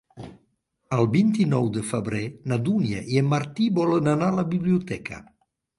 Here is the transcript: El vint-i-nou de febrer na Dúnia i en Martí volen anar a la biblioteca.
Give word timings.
El 0.97 1.09
vint-i-nou 1.15 1.69
de 1.77 1.83
febrer 1.91 2.23
na 2.53 2.61
Dúnia 2.71 3.05
i 3.17 3.23
en 3.25 3.31
Martí 3.35 3.71
volen 3.79 4.13
anar 4.17 4.33
a 4.35 4.41
la 4.43 4.51
biblioteca. 4.57 5.27